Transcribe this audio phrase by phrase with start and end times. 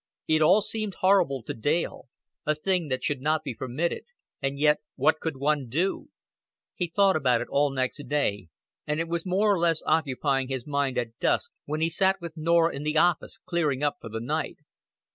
[0.27, 2.07] It all seemed horrible to Dale
[2.43, 4.05] a thing that should not be permitted;
[4.41, 6.09] and yet what could one do?
[6.73, 8.47] He thought about it all next day,
[8.87, 12.35] and it was more or less occupying his mind at dusk when he sat with
[12.35, 14.57] Norah in the office clearing up for the night.